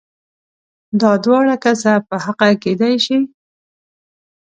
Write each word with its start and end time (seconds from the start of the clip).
دا 1.01 1.11
دواړه 1.25 1.55
کسه 1.63 1.93
په 2.09 2.15
حقه 2.25 2.49
کېدای 2.63 2.95
شي؟ 3.05 3.17